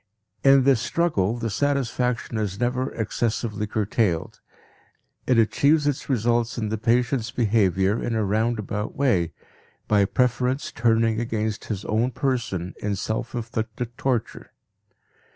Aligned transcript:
In 0.43 0.63
this 0.63 0.81
struggle, 0.81 1.37
the 1.37 1.51
satisfaction 1.51 2.39
is 2.39 2.59
never 2.59 2.91
excessively 2.95 3.67
curtailed; 3.67 4.39
it 5.27 5.37
achieves 5.37 5.85
its 5.85 6.09
results 6.09 6.57
in 6.57 6.69
the 6.69 6.77
patient's 6.79 7.29
behavior 7.29 8.01
in 8.01 8.15
a 8.15 8.23
roundabout 8.25 8.95
way, 8.95 9.31
by 9.87 10.05
preference 10.05 10.71
turning 10.71 11.19
against 11.19 11.65
his 11.65 11.85
own 11.85 12.09
person 12.09 12.73
in 12.81 12.95
self 12.95 13.35
inflicted 13.35 13.95
torture. 13.95 14.51